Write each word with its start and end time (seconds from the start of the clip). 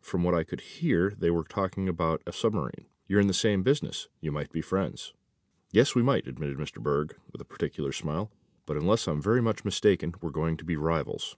From 0.00 0.22
what 0.22 0.32
I 0.36 0.44
could 0.44 0.60
hear 0.60 1.10
they 1.10 1.28
were 1.28 1.42
talking 1.42 1.88
about 1.88 2.22
a 2.24 2.32
submarine. 2.32 2.86
You're 3.08 3.18
in 3.20 3.26
the 3.26 3.34
same 3.34 3.64
business. 3.64 4.06
You 4.20 4.30
might 4.30 4.52
be 4.52 4.60
friends." 4.60 5.12
"Yes, 5.72 5.96
we 5.96 6.04
might," 6.04 6.28
admitted 6.28 6.56
Mr. 6.56 6.80
Berg 6.80 7.18
with 7.32 7.40
a 7.40 7.44
peculiar 7.44 7.90
smile; 7.92 8.30
"but, 8.64 8.76
unless 8.76 9.08
I'm 9.08 9.20
very 9.20 9.42
much 9.42 9.64
mistaken, 9.64 10.14
we're 10.20 10.30
going 10.30 10.56
to 10.58 10.64
be 10.64 10.76
rivals." 10.76 11.36